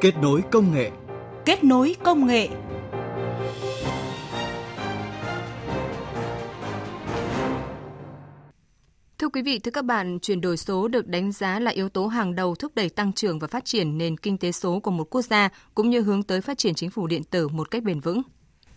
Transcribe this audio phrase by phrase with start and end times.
[0.00, 0.90] Kết nối công nghệ.
[1.44, 2.48] Kết nối công nghệ.
[9.18, 12.06] Thưa quý vị, thưa các bạn, chuyển đổi số được đánh giá là yếu tố
[12.06, 15.10] hàng đầu thúc đẩy tăng trưởng và phát triển nền kinh tế số của một
[15.10, 18.00] quốc gia cũng như hướng tới phát triển chính phủ điện tử một cách bền
[18.00, 18.22] vững.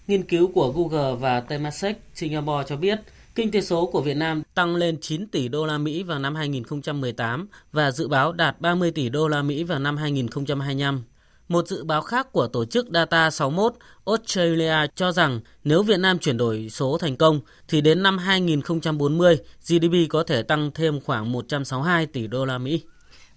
[0.07, 2.99] Nghiên cứu của Google và Temasek Singapore cho biết,
[3.35, 6.35] kinh tế số của Việt Nam tăng lên 9 tỷ đô la Mỹ vào năm
[6.35, 11.03] 2018 và dự báo đạt 30 tỷ đô la Mỹ vào năm 2025.
[11.51, 13.73] Một dự báo khác của tổ chức Data 61
[14.05, 19.37] Australia cho rằng nếu Việt Nam chuyển đổi số thành công thì đến năm 2040
[19.67, 22.81] GDP có thể tăng thêm khoảng 162 tỷ đô la Mỹ.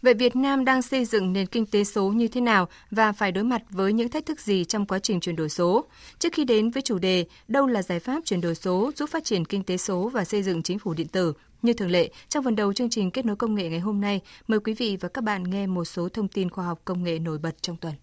[0.02, 3.32] Vậy Việt Nam đang xây dựng nền kinh tế số như thế nào và phải
[3.32, 5.84] đối mặt với những thách thức gì trong quá trình chuyển đổi số?
[6.18, 9.24] Trước khi đến với chủ đề đâu là giải pháp chuyển đổi số giúp phát
[9.24, 12.44] triển kinh tế số và xây dựng chính phủ điện tử, như thường lệ, trong
[12.44, 15.08] phần đầu chương trình kết nối công nghệ ngày hôm nay, mời quý vị và
[15.08, 17.94] các bạn nghe một số thông tin khoa học công nghệ nổi bật trong tuần.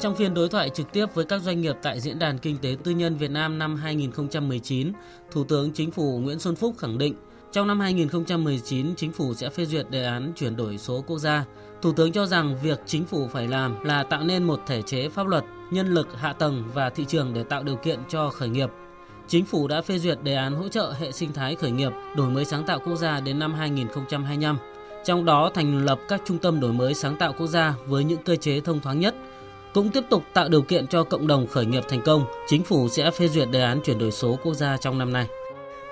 [0.00, 2.76] Trong phiên đối thoại trực tiếp với các doanh nghiệp tại Diễn đàn Kinh tế
[2.84, 4.92] Tư nhân Việt Nam năm 2019,
[5.30, 7.14] Thủ tướng Chính phủ Nguyễn Xuân Phúc khẳng định
[7.52, 11.44] trong năm 2019, chính phủ sẽ phê duyệt đề án chuyển đổi số quốc gia.
[11.82, 15.08] Thủ tướng cho rằng việc chính phủ phải làm là tạo nên một thể chế
[15.08, 18.48] pháp luật, nhân lực, hạ tầng và thị trường để tạo điều kiện cho khởi
[18.48, 18.70] nghiệp.
[19.28, 22.30] Chính phủ đã phê duyệt đề án hỗ trợ hệ sinh thái khởi nghiệp, đổi
[22.30, 24.58] mới sáng tạo quốc gia đến năm 2025.
[25.04, 28.22] Trong đó thành lập các trung tâm đổi mới sáng tạo quốc gia với những
[28.24, 29.14] cơ chế thông thoáng nhất,
[29.76, 32.88] cũng tiếp tục tạo điều kiện cho cộng đồng khởi nghiệp thành công, chính phủ
[32.88, 35.26] sẽ phê duyệt đề án chuyển đổi số quốc gia trong năm nay.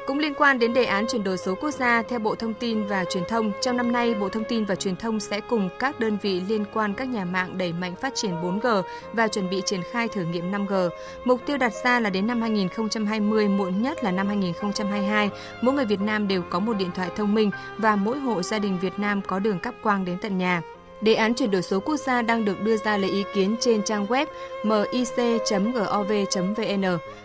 [0.07, 2.87] Cũng liên quan đến đề án chuyển đổi số quốc gia, theo Bộ Thông tin
[2.87, 6.01] và Truyền thông, trong năm nay Bộ Thông tin và Truyền thông sẽ cùng các
[6.01, 8.83] đơn vị liên quan các nhà mạng đẩy mạnh phát triển 4G
[9.13, 10.89] và chuẩn bị triển khai thử nghiệm 5G.
[11.25, 15.85] Mục tiêu đặt ra là đến năm 2020, muộn nhất là năm 2022, mỗi người
[15.85, 18.99] Việt Nam đều có một điện thoại thông minh và mỗi hộ gia đình Việt
[18.99, 20.63] Nam có đường cáp quang đến tận nhà.
[21.05, 23.83] Đề án chuyển đổi số quốc gia đang được đưa ra lấy ý kiến trên
[23.83, 24.27] trang web
[24.65, 25.79] mic.gov.vn.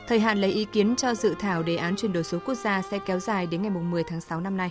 [0.07, 2.81] Thời hạn lấy ý kiến cho dự thảo đề án chuyển đổi số quốc gia
[2.81, 4.69] sẽ kéo dài đến ngày 10 tháng 6 năm nay.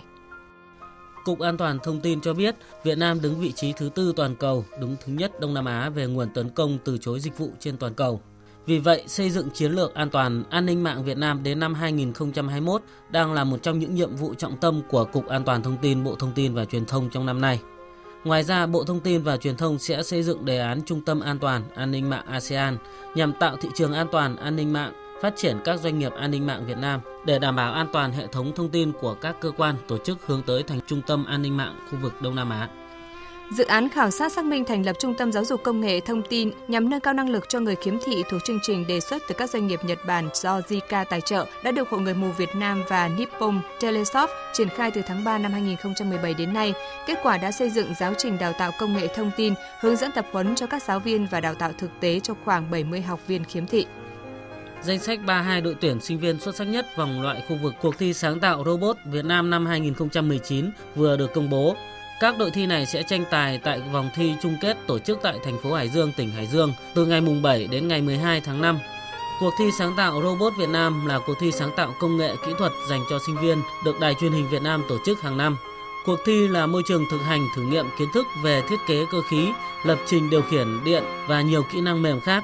[1.25, 4.35] Cục An toàn Thông tin cho biết Việt Nam đứng vị trí thứ tư toàn
[4.35, 7.49] cầu, đứng thứ nhất Đông Nam Á về nguồn tấn công từ chối dịch vụ
[7.59, 8.21] trên toàn cầu.
[8.65, 11.73] Vì vậy, xây dựng chiến lược an toàn an ninh mạng Việt Nam đến năm
[11.73, 15.77] 2021 đang là một trong những nhiệm vụ trọng tâm của Cục An toàn Thông
[15.81, 17.59] tin Bộ Thông tin và Truyền thông trong năm nay.
[18.23, 21.19] Ngoài ra, Bộ Thông tin và Truyền thông sẽ xây dựng đề án Trung tâm
[21.19, 22.77] An toàn An ninh mạng ASEAN
[23.15, 26.31] nhằm tạo thị trường an toàn an ninh mạng, phát triển các doanh nghiệp an
[26.31, 29.35] ninh mạng Việt Nam để đảm bảo an toàn hệ thống thông tin của các
[29.41, 32.35] cơ quan, tổ chức hướng tới thành trung tâm an ninh mạng khu vực Đông
[32.35, 32.69] Nam Á.
[33.51, 36.21] Dự án khảo sát xác minh thành lập Trung tâm Giáo dục Công nghệ Thông
[36.29, 39.21] tin nhằm nâng cao năng lực cho người khiếm thị thuộc chương trình đề xuất
[39.27, 42.27] từ các doanh nghiệp Nhật Bản do JICA tài trợ đã được Hội Người mù
[42.37, 46.73] Việt Nam và Nippon Telesoft triển khai từ tháng 3 năm 2017 đến nay.
[47.07, 50.11] Kết quả đã xây dựng giáo trình đào tạo công nghệ thông tin, hướng dẫn
[50.11, 53.19] tập huấn cho các giáo viên và đào tạo thực tế cho khoảng 70 học
[53.27, 53.85] viên khiếm thị.
[54.81, 57.97] Danh sách 32 đội tuyển sinh viên xuất sắc nhất vòng loại khu vực cuộc
[57.97, 61.75] thi sáng tạo robot Việt Nam năm 2019 vừa được công bố.
[62.19, 65.39] Các đội thi này sẽ tranh tài tại vòng thi chung kết tổ chức tại
[65.43, 68.61] thành phố Hải Dương, tỉnh Hải Dương từ ngày mùng 7 đến ngày 12 tháng
[68.61, 68.79] 5.
[69.39, 72.51] Cuộc thi sáng tạo Robot Việt Nam là cuộc thi sáng tạo công nghệ kỹ
[72.57, 75.57] thuật dành cho sinh viên được Đài truyền hình Việt Nam tổ chức hàng năm.
[76.05, 79.21] Cuộc thi là môi trường thực hành thử nghiệm kiến thức về thiết kế cơ
[79.29, 79.49] khí,
[79.83, 82.43] lập trình điều khiển điện và nhiều kỹ năng mềm khác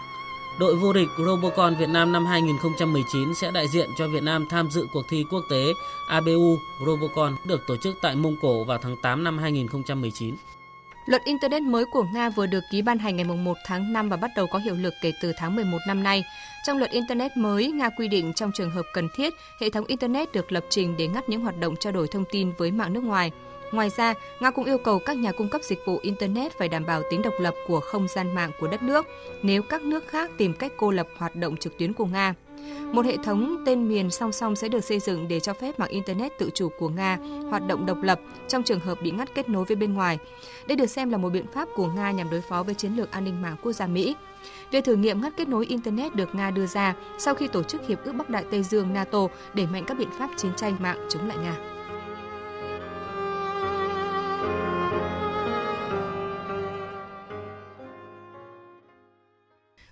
[0.59, 4.71] Đội vô địch Robocon Việt Nam năm 2019 sẽ đại diện cho Việt Nam tham
[4.71, 5.73] dự cuộc thi quốc tế
[6.07, 10.35] ABU Robocon được tổ chức tại Mông Cổ vào tháng 8 năm 2019.
[11.05, 14.17] Luật Internet mới của Nga vừa được ký ban hành ngày 1 tháng 5 và
[14.17, 16.23] bắt đầu có hiệu lực kể từ tháng 11 năm nay.
[16.65, 20.31] Trong luật Internet mới, Nga quy định trong trường hợp cần thiết, hệ thống Internet
[20.31, 23.03] được lập trình để ngắt những hoạt động trao đổi thông tin với mạng nước
[23.03, 23.31] ngoài.
[23.71, 26.85] Ngoài ra, Nga cũng yêu cầu các nhà cung cấp dịch vụ Internet phải đảm
[26.85, 29.05] bảo tính độc lập của không gian mạng của đất nước
[29.41, 32.33] nếu các nước khác tìm cách cô lập hoạt động trực tuyến của Nga.
[32.91, 35.89] Một hệ thống tên miền song song sẽ được xây dựng để cho phép mạng
[35.89, 37.17] Internet tự chủ của Nga
[37.49, 40.17] hoạt động độc lập trong trường hợp bị ngắt kết nối với bên ngoài.
[40.67, 43.11] Đây được xem là một biện pháp của Nga nhằm đối phó với chiến lược
[43.11, 44.15] an ninh mạng quốc gia Mỹ.
[44.71, 47.87] Việc thử nghiệm ngắt kết nối Internet được Nga đưa ra sau khi tổ chức
[47.87, 51.07] Hiệp ước Bắc Đại Tây Dương NATO đẩy mạnh các biện pháp chiến tranh mạng
[51.09, 51.74] chống lại Nga.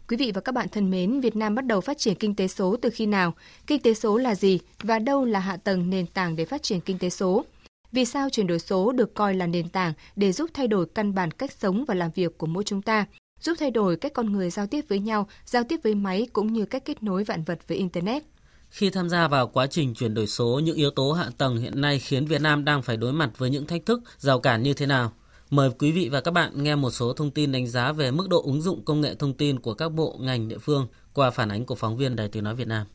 [0.07, 2.47] Quý vị và các bạn thân mến, Việt Nam bắt đầu phát triển kinh tế
[2.47, 3.33] số từ khi nào?
[3.67, 6.81] Kinh tế số là gì và đâu là hạ tầng nền tảng để phát triển
[6.81, 7.45] kinh tế số?
[7.91, 11.13] Vì sao chuyển đổi số được coi là nền tảng để giúp thay đổi căn
[11.13, 13.05] bản cách sống và làm việc của mỗi chúng ta,
[13.41, 16.53] giúp thay đổi cách con người giao tiếp với nhau, giao tiếp với máy cũng
[16.53, 18.23] như cách kết nối vạn vật với internet?
[18.69, 21.81] Khi tham gia vào quá trình chuyển đổi số, những yếu tố hạ tầng hiện
[21.81, 24.73] nay khiến Việt Nam đang phải đối mặt với những thách thức, rào cản như
[24.73, 25.11] thế nào?
[25.53, 28.29] Mời quý vị và các bạn nghe một số thông tin đánh giá về mức
[28.29, 31.49] độ ứng dụng công nghệ thông tin của các bộ ngành địa phương qua phản
[31.49, 32.87] ánh của phóng viên Đài Tiếng Nói Việt Nam.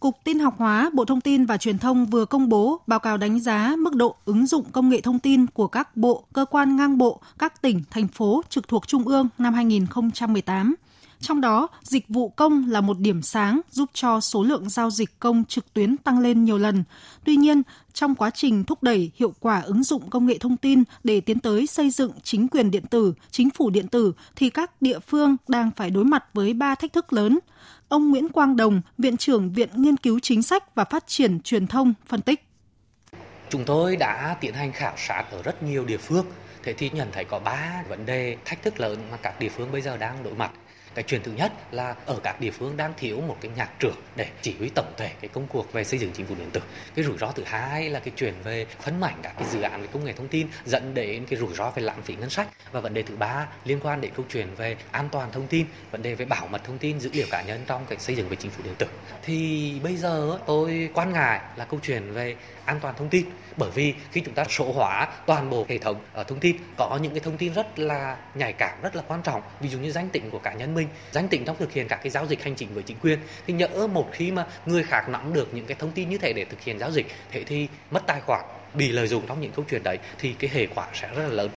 [0.00, 3.16] Cục Tin học hóa Bộ Thông tin và Truyền thông vừa công bố báo cáo
[3.16, 6.76] đánh giá mức độ ứng dụng công nghệ thông tin của các bộ, cơ quan
[6.76, 10.74] ngang bộ, các tỉnh, thành phố trực thuộc Trung ương năm 2018.
[11.20, 15.18] Trong đó, dịch vụ công là một điểm sáng giúp cho số lượng giao dịch
[15.18, 16.84] công trực tuyến tăng lên nhiều lần.
[17.24, 17.62] Tuy nhiên,
[17.92, 21.40] trong quá trình thúc đẩy hiệu quả ứng dụng công nghệ thông tin để tiến
[21.40, 25.36] tới xây dựng chính quyền điện tử, chính phủ điện tử thì các địa phương
[25.48, 27.38] đang phải đối mặt với ba thách thức lớn.
[27.88, 31.66] Ông Nguyễn Quang Đồng, Viện trưởng Viện Nghiên cứu Chính sách và Phát triển Truyền
[31.66, 32.44] thông phân tích.
[33.48, 36.26] Chúng tôi đã tiến hành khảo sát ở rất nhiều địa phương.
[36.62, 39.72] Thế thì nhận thấy có ba vấn đề thách thức lớn mà các địa phương
[39.72, 40.50] bây giờ đang đối mặt
[40.98, 43.96] cái chuyện thứ nhất là ở các địa phương đang thiếu một cái nhạc trưởng
[44.16, 46.60] để chỉ huy tổng thể cái công cuộc về xây dựng chính phủ điện tử.
[46.94, 49.82] Cái rủi ro thứ hai là cái chuyện về phân mảnh các cái dự án
[49.82, 52.48] về công nghệ thông tin dẫn đến cái rủi ro về lãng phí ngân sách.
[52.72, 55.66] Và vấn đề thứ ba liên quan đến câu chuyện về an toàn thông tin,
[55.90, 58.28] vấn đề về bảo mật thông tin, dữ liệu cá nhân trong cái xây dựng
[58.28, 58.86] về chính phủ điện tử.
[59.22, 62.36] Thì bây giờ tôi quan ngại là câu chuyện về
[62.68, 63.26] an toàn thông tin.
[63.56, 66.98] Bởi vì khi chúng ta số hóa toàn bộ hệ thống ở thông tin, có
[67.02, 69.42] những cái thông tin rất là nhạy cảm, rất là quan trọng.
[69.60, 72.00] Ví dụ như danh tính của cá nhân mình, danh tính trong thực hiện các
[72.02, 73.18] cái giao dịch hành chính với chính quyền.
[73.46, 76.32] Thì nhỡ một khi mà người khác nắm được những cái thông tin như thế
[76.32, 78.44] để thực hiện giao dịch, thế thì mất tài khoản,
[78.74, 81.28] bị lợi dụng trong những câu chuyện đấy, thì cái hệ quả sẽ rất là
[81.28, 81.57] lớn.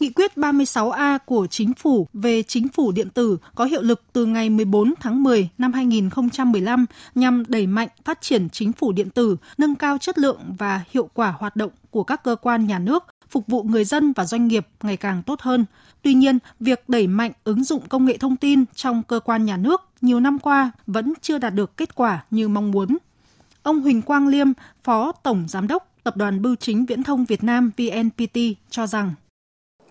[0.00, 4.26] Nghị quyết 36A của Chính phủ về chính phủ điện tử có hiệu lực từ
[4.26, 9.36] ngày 14 tháng 10 năm 2015 nhằm đẩy mạnh phát triển chính phủ điện tử,
[9.58, 13.04] nâng cao chất lượng và hiệu quả hoạt động của các cơ quan nhà nước,
[13.30, 15.64] phục vụ người dân và doanh nghiệp ngày càng tốt hơn.
[16.02, 19.56] Tuy nhiên, việc đẩy mạnh ứng dụng công nghệ thông tin trong cơ quan nhà
[19.56, 22.98] nước nhiều năm qua vẫn chưa đạt được kết quả như mong muốn.
[23.62, 24.48] Ông Huỳnh Quang Liêm,
[24.84, 28.38] Phó Tổng Giám đốc Tập đoàn Bưu chính Viễn thông Việt Nam VNPT
[28.70, 29.14] cho rằng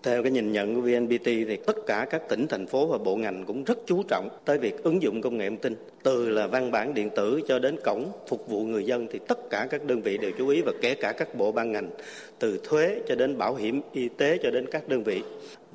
[0.02, 3.16] theo cái nhìn nhận của VNPT thì tất cả các tỉnh, thành phố và bộ
[3.16, 5.74] ngành cũng rất chú trọng tới việc ứng dụng công nghệ thông tin.
[6.02, 9.50] Từ là văn bản điện tử cho đến cổng phục vụ người dân thì tất
[9.50, 11.90] cả các đơn vị đều chú ý và kể cả các bộ ban ngành
[12.38, 15.22] từ thuế cho đến bảo hiểm y tế cho đến các đơn vị.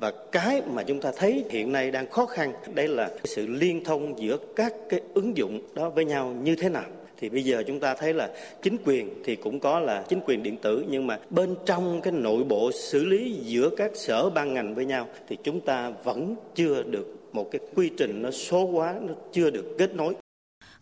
[0.00, 3.84] Và cái mà chúng ta thấy hiện nay đang khó khăn đây là sự liên
[3.84, 6.84] thông giữa các cái ứng dụng đó với nhau như thế nào
[7.20, 8.30] thì bây giờ chúng ta thấy là
[8.62, 12.12] chính quyền thì cũng có là chính quyền điện tử, nhưng mà bên trong cái
[12.12, 16.34] nội bộ xử lý giữa các sở ban ngành với nhau thì chúng ta vẫn
[16.54, 20.14] chưa được một cái quy trình nó số hóa, nó chưa được kết nối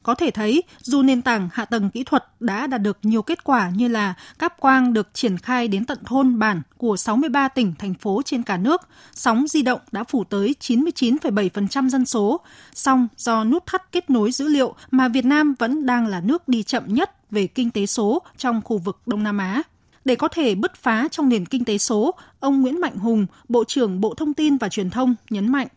[0.03, 3.45] có thể thấy, dù nền tảng hạ tầng kỹ thuật đã đạt được nhiều kết
[3.45, 7.75] quả như là cáp quang được triển khai đến tận thôn bản của 63 tỉnh,
[7.79, 8.81] thành phố trên cả nước,
[9.15, 12.41] sóng di động đã phủ tới 99,7% dân số,
[12.75, 16.49] song do nút thắt kết nối dữ liệu mà Việt Nam vẫn đang là nước
[16.49, 19.63] đi chậm nhất về kinh tế số trong khu vực Đông Nam Á.
[20.05, 23.65] Để có thể bứt phá trong nền kinh tế số, ông Nguyễn Mạnh Hùng, Bộ
[23.65, 25.69] trưởng Bộ Thông tin và Truyền thông nhấn mạnh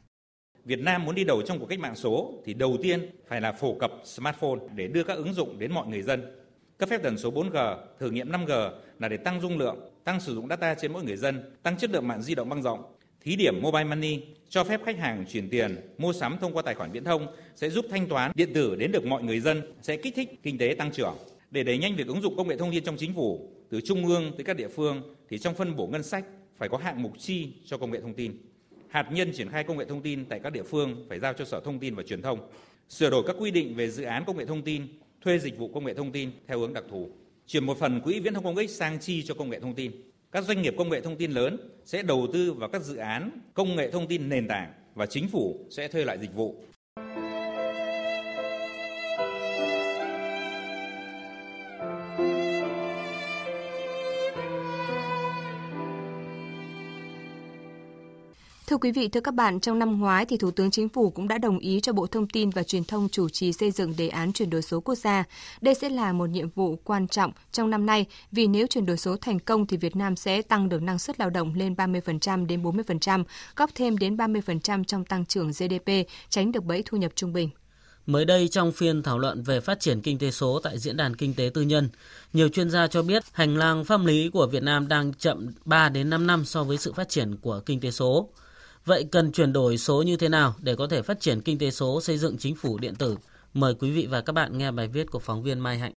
[0.66, 3.52] Việt Nam muốn đi đầu trong cuộc cách mạng số thì đầu tiên phải là
[3.52, 6.22] phổ cập smartphone để đưa các ứng dụng đến mọi người dân.
[6.78, 10.36] Cấp phép tần số 4G, thử nghiệm 5G là để tăng dung lượng, tăng sử
[10.36, 12.84] dụng data trên mỗi người dân, tăng chất lượng mạng di động băng rộng.
[13.22, 16.76] Thí điểm mobile money cho phép khách hàng chuyển tiền, mua sắm thông qua tài
[16.76, 19.98] khoản viễn thông sẽ giúp thanh toán điện tử đến được mọi người dân, sẽ
[19.98, 21.18] kích thích kinh tế tăng trưởng.
[21.52, 24.06] Để đẩy nhanh việc ứng dụng công nghệ thông tin trong chính phủ, từ trung
[24.06, 26.26] ương tới các địa phương thì trong phân bổ ngân sách
[26.58, 28.38] phải có hạng mục chi cho công nghệ thông tin
[28.96, 31.46] hạt nhân triển khai công nghệ thông tin tại các địa phương phải giao cho
[31.46, 32.40] Sở Thông tin và Truyền thông,
[32.90, 34.88] sửa đổi các quy định về dự án công nghệ thông tin,
[35.22, 37.10] thuê dịch vụ công nghệ thông tin theo hướng đặc thù,
[37.48, 39.92] chuyển một phần quỹ viễn thông công ích sang chi cho công nghệ thông tin.
[40.32, 43.40] Các doanh nghiệp công nghệ thông tin lớn sẽ đầu tư vào các dự án
[43.54, 46.64] công nghệ thông tin nền tảng và chính phủ sẽ thuê lại dịch vụ.
[58.86, 61.38] Quý vị, thưa các bạn, trong năm ngoái thì Thủ tướng Chính phủ cũng đã
[61.38, 64.34] đồng ý cho Bộ Thông tin và Truyền thông chủ trì xây dựng đề án
[64.34, 65.24] chuyển đổi số quốc gia.
[65.62, 68.98] Đây sẽ là một nhiệm vụ quan trọng trong năm nay vì nếu chuyển đổi
[68.98, 72.46] số thành công thì Việt Nam sẽ tăng được năng suất lao động lên 30%
[72.46, 73.24] đến 40%,
[73.56, 75.92] góp thêm đến 30% trong tăng trưởng GDP,
[76.30, 77.50] tránh được bẫy thu nhập trung bình.
[78.06, 81.16] Mới đây trong phiên thảo luận về phát triển kinh tế số tại diễn đàn
[81.16, 81.90] kinh tế tư nhân,
[82.34, 85.90] nhiều chuyên gia cho biết hành lang pháp lý của Việt Nam đang chậm 3
[85.90, 88.30] đến 5 năm so với sự phát triển của kinh tế số.
[88.86, 91.72] Vậy cần chuyển đổi số như thế nào để có thể phát triển kinh tế
[91.72, 93.18] số xây dựng chính phủ điện tử?
[93.54, 95.94] Mời quý vị và các bạn nghe bài viết của phóng viên Mai Hạnh.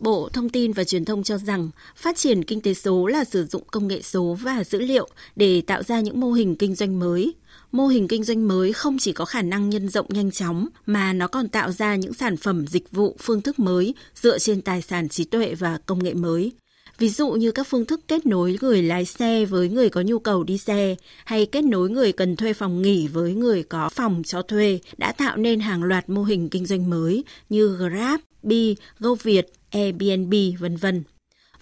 [0.00, 3.46] Bộ Thông tin và Truyền thông cho rằng phát triển kinh tế số là sử
[3.46, 6.98] dụng công nghệ số và dữ liệu để tạo ra những mô hình kinh doanh
[6.98, 7.34] mới.
[7.72, 11.12] Mô hình kinh doanh mới không chỉ có khả năng nhân rộng nhanh chóng mà
[11.12, 14.82] nó còn tạo ra những sản phẩm, dịch vụ, phương thức mới dựa trên tài
[14.82, 16.52] sản trí tuệ và công nghệ mới.
[16.98, 20.18] Ví dụ như các phương thức kết nối người lái xe với người có nhu
[20.18, 24.22] cầu đi xe hay kết nối người cần thuê phòng nghỉ với người có phòng
[24.26, 28.76] cho thuê đã tạo nên hàng loạt mô hình kinh doanh mới như Grab, Bi,
[28.98, 31.02] GoViet, Airbnb, vân vân.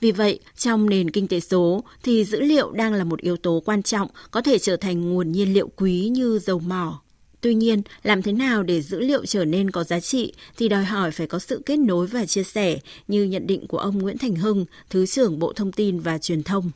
[0.01, 3.63] Vì vậy, trong nền kinh tế số thì dữ liệu đang là một yếu tố
[3.65, 7.04] quan trọng có thể trở thành nguồn nhiên liệu quý như dầu mỏ.
[7.45, 10.85] Tuy nhiên, làm thế nào để dữ liệu trở nên có giá trị thì đòi
[10.85, 14.19] hỏi phải có sự kết nối và chia sẻ như nhận định của ông Nguyễn
[14.19, 16.71] Thành Hưng, Thứ trưởng Bộ Thông tin và Truyền thông.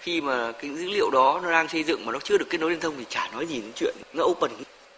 [0.00, 2.58] Khi mà cái dữ liệu đó nó đang xây dựng mà nó chưa được kết
[2.58, 4.50] nối liên thông thì chả nói gì đến chuyện nó open.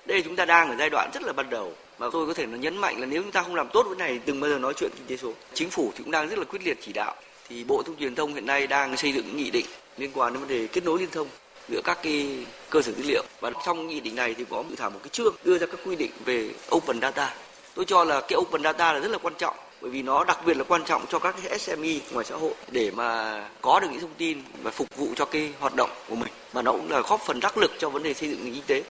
[0.07, 2.47] Đây chúng ta đang ở giai đoạn rất là ban đầu mà tôi có thể
[2.47, 4.59] nó nhấn mạnh là nếu chúng ta không làm tốt cái này đừng bao giờ
[4.59, 5.33] nói chuyện kinh tế số.
[5.55, 7.15] Chính phủ thì cũng đang rất là quyết liệt chỉ đạo.
[7.49, 9.67] Thì Bộ Thông truyền thông hiện nay đang xây dựng nghị định
[9.99, 11.29] liên quan đến vấn đề kết nối liên thông
[11.69, 13.23] giữa các cái cơ sở dữ liệu.
[13.41, 15.81] Và trong nghị định này thì có dự thảo một cái chương đưa ra các
[15.87, 17.35] quy định về open data.
[17.75, 20.39] Tôi cho là cái open data là rất là quan trọng, bởi vì nó đặc
[20.47, 23.89] biệt là quan trọng cho các cái SME ngoài xã hội để mà có được
[23.91, 26.33] những thông tin và phục vụ cho cái hoạt động của mình.
[26.53, 28.63] Mà nó cũng là góp phần đắc lực cho vấn đề xây dựng nền kinh
[28.67, 28.83] tế.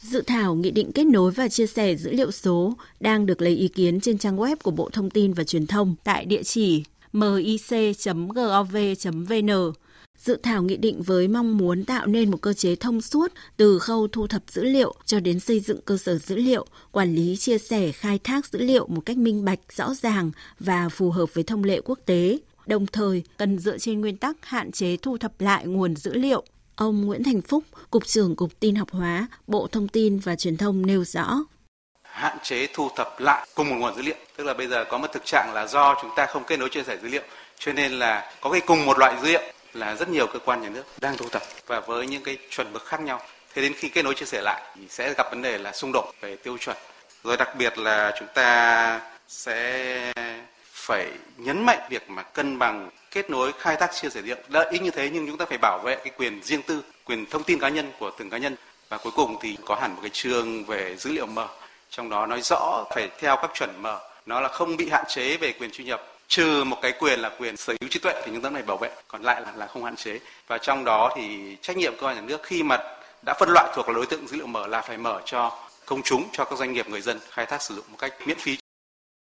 [0.00, 3.56] Dự thảo nghị định kết nối và chia sẻ dữ liệu số đang được lấy
[3.56, 6.84] ý kiến trên trang web của Bộ Thông tin và Truyền thông tại địa chỉ
[7.12, 8.22] mic.gov.vn
[10.18, 13.78] Dự thảo nghị định với mong muốn tạo nên một cơ chế thông suốt từ
[13.78, 17.36] khâu thu thập dữ liệu cho đến xây dựng cơ sở dữ liệu, quản lý,
[17.36, 21.34] chia sẻ, khai thác dữ liệu một cách minh bạch, rõ ràng và phù hợp
[21.34, 22.38] với thông lệ quốc tế.
[22.66, 26.44] Đồng thời, cần dựa trên nguyên tắc hạn chế thu thập lại nguồn dữ liệu.
[26.76, 30.56] Ông Nguyễn Thành Phúc, Cục trưởng Cục Tin học hóa, Bộ Thông tin và Truyền
[30.56, 31.44] thông nêu rõ
[32.18, 34.98] hạn chế thu thập lại cùng một nguồn dữ liệu tức là bây giờ có
[34.98, 37.22] một thực trạng là do chúng ta không kết nối chia sẻ dữ liệu
[37.58, 39.42] cho nên là có cái cùng một loại dữ liệu
[39.74, 42.72] là rất nhiều cơ quan nhà nước đang thu thập và với những cái chuẩn
[42.72, 43.20] mực khác nhau.
[43.54, 45.92] Thế đến khi kết nối chia sẻ lại thì sẽ gặp vấn đề là xung
[45.92, 46.76] đột về tiêu chuẩn.
[47.24, 50.12] Rồi đặc biệt là chúng ta sẽ
[50.72, 54.36] phải nhấn mạnh việc mà cân bằng kết nối, khai thác, chia sẻ dữ liệu
[54.48, 57.26] lợi ích như thế nhưng chúng ta phải bảo vệ cái quyền riêng tư, quyền
[57.26, 58.56] thông tin cá nhân của từng cá nhân
[58.88, 61.48] và cuối cùng thì có hẳn một cái chương về dữ liệu mở
[61.90, 65.36] trong đó nói rõ phải theo các chuẩn mở nó là không bị hạn chế
[65.36, 68.32] về quyền truy nhập trừ một cái quyền là quyền sở hữu trí tuệ thì
[68.32, 70.18] những ta này bảo vệ, còn lại là là không hạn chế.
[70.46, 72.78] Và trong đó thì trách nhiệm cơ quan nhà nước khi mà
[73.26, 76.02] đã phân loại thuộc là đối tượng dữ liệu mở là phải mở cho công
[76.02, 78.58] chúng, cho các doanh nghiệp, người dân khai thác sử dụng một cách miễn phí.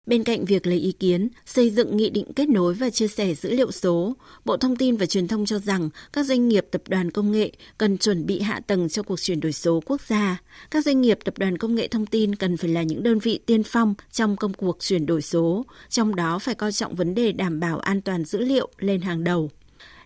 [0.07, 3.35] Bên cạnh việc lấy ý kiến, xây dựng nghị định kết nối và chia sẻ
[3.35, 6.83] dữ liệu số, Bộ Thông tin và Truyền thông cho rằng các doanh nghiệp tập
[6.89, 10.43] đoàn công nghệ cần chuẩn bị hạ tầng cho cuộc chuyển đổi số quốc gia.
[10.71, 13.41] Các doanh nghiệp tập đoàn công nghệ thông tin cần phải là những đơn vị
[13.47, 17.33] tiên phong trong công cuộc chuyển đổi số, trong đó phải coi trọng vấn đề
[17.33, 19.51] đảm bảo an toàn dữ liệu lên hàng đầu.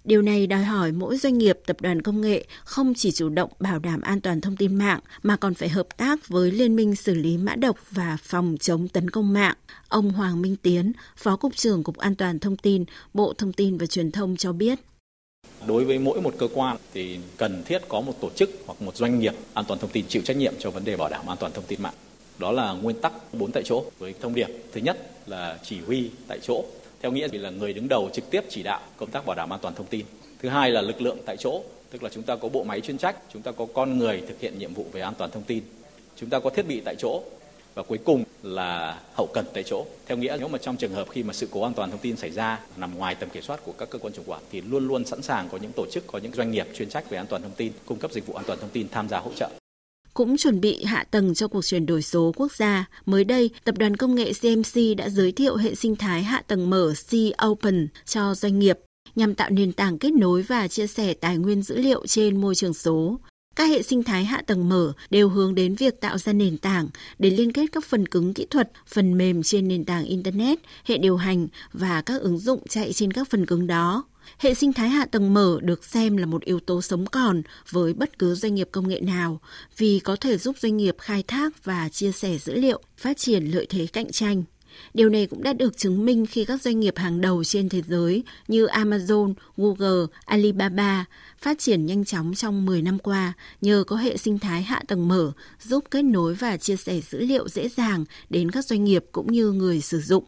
[0.05, 3.51] Điều này đòi hỏi mỗi doanh nghiệp tập đoàn công nghệ không chỉ chủ động
[3.59, 6.97] bảo đảm an toàn thông tin mạng mà còn phải hợp tác với Liên minh
[6.97, 9.57] xử lý mã độc và phòng chống tấn công mạng.
[9.89, 13.79] Ông Hoàng Minh Tiến, Phó Cục trưởng Cục An toàn Thông tin, Bộ Thông tin
[13.79, 14.79] và Truyền thông cho biết.
[15.67, 18.97] Đối với mỗi một cơ quan thì cần thiết có một tổ chức hoặc một
[18.97, 21.37] doanh nghiệp an toàn thông tin chịu trách nhiệm cho vấn đề bảo đảm an
[21.41, 21.95] toàn thông tin mạng.
[22.39, 24.49] Đó là nguyên tắc bốn tại chỗ với thông điệp.
[24.73, 26.65] Thứ nhất là chỉ huy tại chỗ
[27.01, 29.61] theo nghĩa là người đứng đầu trực tiếp chỉ đạo công tác bảo đảm an
[29.63, 30.07] toàn thông tin.
[30.43, 32.99] Thứ hai là lực lượng tại chỗ, tức là chúng ta có bộ máy chuyên
[32.99, 35.63] trách, chúng ta có con người thực hiện nhiệm vụ về an toàn thông tin.
[36.17, 37.23] Chúng ta có thiết bị tại chỗ
[37.75, 39.85] và cuối cùng là hậu cần tại chỗ.
[40.07, 42.17] Theo nghĩa nếu mà trong trường hợp khi mà sự cố an toàn thông tin
[42.17, 44.89] xảy ra nằm ngoài tầm kiểm soát của các cơ quan chủ quản thì luôn
[44.89, 47.27] luôn sẵn sàng có những tổ chức, có những doanh nghiệp chuyên trách về an
[47.27, 49.49] toàn thông tin, cung cấp dịch vụ an toàn thông tin tham gia hỗ trợ
[50.15, 52.89] cũng chuẩn bị hạ tầng cho cuộc chuyển đổi số quốc gia.
[53.07, 56.71] Mới đây, tập đoàn công nghệ CMC đã giới thiệu hệ sinh thái hạ tầng
[56.71, 57.15] mở C
[57.47, 58.79] Open cho doanh nghiệp
[59.17, 62.55] nhằm tạo nền tảng kết nối và chia sẻ tài nguyên dữ liệu trên môi
[62.55, 63.19] trường số.
[63.57, 66.89] Các hệ sinh thái hạ tầng mở đều hướng đến việc tạo ra nền tảng
[67.19, 70.99] để liên kết các phần cứng kỹ thuật, phần mềm trên nền tảng Internet, hệ
[70.99, 74.05] điều hành và các ứng dụng chạy trên các phần cứng đó.
[74.39, 77.95] Hệ sinh thái hạ tầng mở được xem là một yếu tố sống còn với
[77.95, 79.41] bất cứ doanh nghiệp công nghệ nào
[79.77, 83.45] vì có thể giúp doanh nghiệp khai thác và chia sẻ dữ liệu, phát triển
[83.45, 84.43] lợi thế cạnh tranh.
[84.95, 87.83] Điều này cũng đã được chứng minh khi các doanh nghiệp hàng đầu trên thế
[87.89, 91.05] giới như Amazon, Google, Alibaba
[91.39, 95.09] phát triển nhanh chóng trong 10 năm qua nhờ có hệ sinh thái hạ tầng
[95.09, 95.33] mở
[95.63, 99.33] giúp kết nối và chia sẻ dữ liệu dễ dàng đến các doanh nghiệp cũng
[99.33, 100.25] như người sử dụng.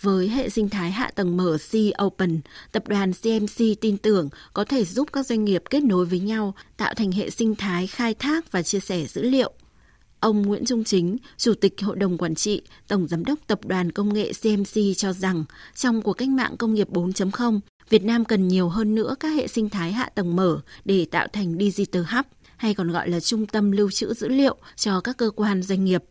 [0.00, 2.40] Với hệ sinh thái hạ tầng mở C Open,
[2.72, 6.54] tập đoàn CMC tin tưởng có thể giúp các doanh nghiệp kết nối với nhau,
[6.76, 9.52] tạo thành hệ sinh thái khai thác và chia sẻ dữ liệu.
[10.20, 13.92] Ông Nguyễn Trung Chính, Chủ tịch Hội đồng Quản trị, Tổng Giám đốc Tập đoàn
[13.92, 15.44] Công nghệ CMC cho rằng
[15.74, 17.60] trong cuộc cách mạng công nghiệp 4.0,
[17.90, 21.26] Việt Nam cần nhiều hơn nữa các hệ sinh thái hạ tầng mở để tạo
[21.32, 25.16] thành Digital Hub, hay còn gọi là trung tâm lưu trữ dữ liệu cho các
[25.16, 26.04] cơ quan doanh nghiệp.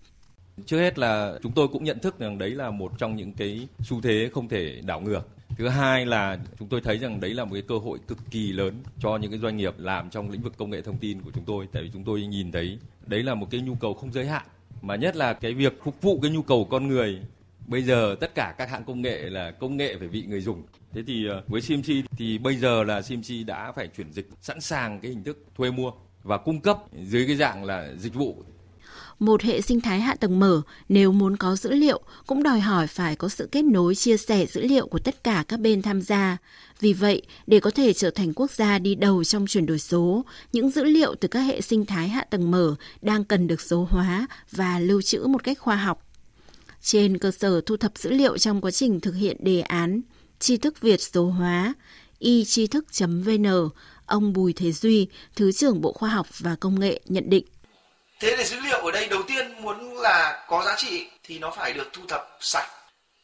[0.65, 3.67] Trước hết là chúng tôi cũng nhận thức rằng đấy là một trong những cái
[3.79, 5.27] xu thế không thể đảo ngược.
[5.57, 8.51] Thứ hai là chúng tôi thấy rằng đấy là một cái cơ hội cực kỳ
[8.51, 11.31] lớn cho những cái doanh nghiệp làm trong lĩnh vực công nghệ thông tin của
[11.33, 11.67] chúng tôi.
[11.71, 14.43] Tại vì chúng tôi nhìn thấy đấy là một cái nhu cầu không giới hạn.
[14.81, 17.19] Mà nhất là cái việc phục vụ cái nhu cầu con người.
[17.67, 20.63] Bây giờ tất cả các hãng công nghệ là công nghệ phải vị người dùng.
[20.93, 24.61] Thế thì ờ, với CMC thì bây giờ là CMC đã phải chuyển dịch sẵn
[24.61, 25.91] sàng cái hình thức thuê mua
[26.23, 28.43] và cung cấp dưới cái dạng là dịch vụ
[29.19, 32.87] một hệ sinh thái hạ tầng mở nếu muốn có dữ liệu cũng đòi hỏi
[32.87, 36.01] phải có sự kết nối chia sẻ dữ liệu của tất cả các bên tham
[36.01, 36.37] gia.
[36.79, 40.25] Vì vậy, để có thể trở thành quốc gia đi đầu trong chuyển đổi số,
[40.53, 43.87] những dữ liệu từ các hệ sinh thái hạ tầng mở đang cần được số
[43.89, 46.05] hóa và lưu trữ một cách khoa học.
[46.81, 50.01] Trên cơ sở thu thập dữ liệu trong quá trình thực hiện đề án
[50.39, 51.73] tri thức Việt số hóa,
[52.19, 53.69] y tri thức.vn,
[54.05, 57.45] ông Bùi Thế Duy, Thứ trưởng Bộ Khoa học và Công nghệ nhận định
[58.19, 61.51] thế thì dữ liệu ở đây đầu tiên muốn là có giá trị thì nó
[61.51, 62.67] phải được thu thập sạch.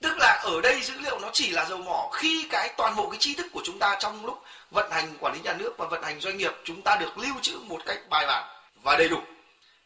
[0.02, 3.10] Tức là ở đây dữ liệu nó chỉ là dầu mỏ khi cái toàn bộ
[3.10, 5.86] cái tri thức của chúng ta trong lúc vận hành quản lý nhà nước và
[5.86, 8.44] vận hành doanh nghiệp chúng ta được lưu trữ một cách bài bản
[8.84, 9.22] và đầy đủ.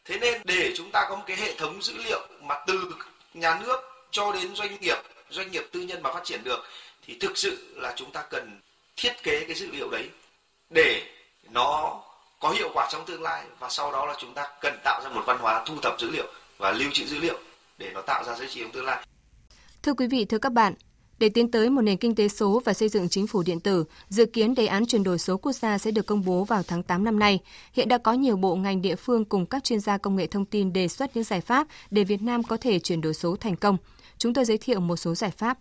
[0.04, 2.94] Thế nên để chúng ta có một cái hệ thống dữ liệu mà từ
[3.34, 4.98] nhà nước cho đến doanh nghiệp
[5.30, 6.64] doanh nghiệp tư nhân mà phát triển được,
[7.06, 8.60] thì thực sự là chúng ta cần
[8.96, 10.08] thiết kế cái dữ liệu đấy
[10.70, 11.02] để
[11.50, 12.00] nó
[12.40, 15.10] có hiệu quả trong tương lai và sau đó là chúng ta cần tạo ra
[15.10, 16.26] một văn hóa thu thập dữ liệu
[16.58, 17.38] và lưu trữ dữ liệu
[17.78, 19.06] để nó tạo ra giá trị trong tương lai.
[19.82, 20.74] Thưa quý vị, thưa các bạn,
[21.18, 23.84] để tiến tới một nền kinh tế số và xây dựng chính phủ điện tử,
[24.08, 26.82] dự kiến đề án chuyển đổi số quốc gia sẽ được công bố vào tháng
[26.82, 27.38] 8 năm nay.
[27.72, 30.44] Hiện đã có nhiều bộ ngành địa phương cùng các chuyên gia công nghệ thông
[30.44, 33.56] tin đề xuất những giải pháp để Việt Nam có thể chuyển đổi số thành
[33.56, 33.76] công.
[34.18, 35.58] Chúng tôi giới thiệu một số giải pháp.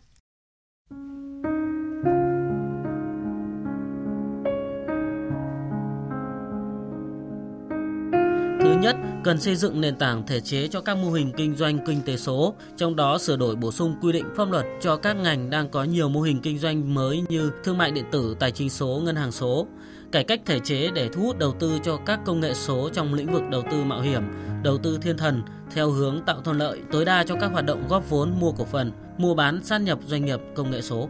[8.82, 12.02] Nhất, cần xây dựng nền tảng thể chế cho các mô hình kinh doanh kinh
[12.02, 15.50] tế số, trong đó sửa đổi bổ sung quy định pháp luật cho các ngành
[15.50, 18.70] đang có nhiều mô hình kinh doanh mới như thương mại điện tử, tài chính
[18.70, 19.68] số, ngân hàng số,
[20.12, 23.14] cải cách thể chế để thu hút đầu tư cho các công nghệ số trong
[23.14, 24.24] lĩnh vực đầu tư mạo hiểm,
[24.64, 27.84] đầu tư thiên thần theo hướng tạo thuận lợi tối đa cho các hoạt động
[27.90, 31.10] góp vốn mua cổ phần, mua bán sát nhập doanh nghiệp công nghệ số.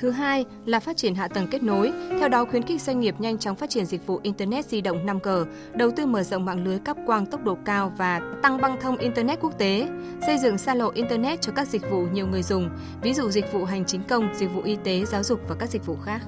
[0.00, 3.14] Thứ hai là phát triển hạ tầng kết nối, theo đó khuyến khích doanh nghiệp
[3.18, 6.64] nhanh chóng phát triển dịch vụ Internet di động 5G, đầu tư mở rộng mạng
[6.64, 9.88] lưới cáp quang tốc độ cao và tăng băng thông Internet quốc tế,
[10.26, 12.70] xây dựng xa lộ Internet cho các dịch vụ nhiều người dùng,
[13.02, 15.68] ví dụ dịch vụ hành chính công, dịch vụ y tế, giáo dục và các
[15.68, 16.20] dịch vụ khác.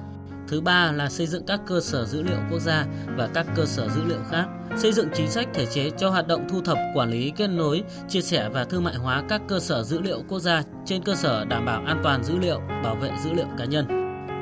[0.51, 2.85] Thứ ba là xây dựng các cơ sở dữ liệu quốc gia
[3.17, 4.45] và các cơ sở dữ liệu khác,
[4.77, 7.83] xây dựng chính sách thể chế cho hoạt động thu thập, quản lý, kết nối,
[8.09, 11.15] chia sẻ và thương mại hóa các cơ sở dữ liệu quốc gia trên cơ
[11.15, 13.85] sở đảm bảo an toàn dữ liệu, bảo vệ dữ liệu cá nhân.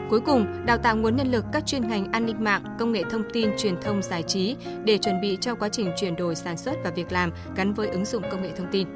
[0.10, 3.04] Cuối cùng, đào tạo nguồn nhân lực các chuyên ngành an ninh mạng, công nghệ
[3.10, 6.58] thông tin, truyền thông, giải trí để chuẩn bị cho quá trình chuyển đổi sản
[6.58, 8.88] xuất và việc làm gắn với ứng dụng công nghệ thông tin.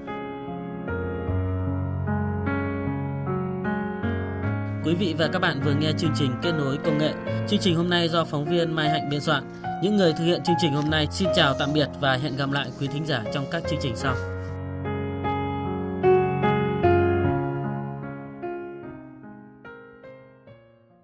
[4.86, 7.13] Quý vị và các bạn vừa nghe chương trình Kết nối công nghệ.
[7.48, 9.43] Chương trình hôm nay do phóng viên Mai Hạnh biên soạn.
[9.84, 12.52] Những người thực hiện chương trình hôm nay, xin chào tạm biệt và hẹn gặp
[12.52, 14.33] lại quý thính giả trong các chương trình sau.